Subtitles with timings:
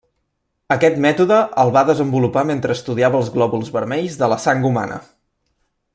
[0.75, 4.99] Aquest mètode el va desenvolupar mentre estudiava els glòbuls vermells de la sang humana.